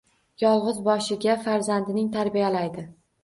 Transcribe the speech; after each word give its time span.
Yolgʻiz 0.43 0.79
boshiga 0.87 1.35
farzandining 1.43 2.09
tarbiyalaydi. 2.17 2.87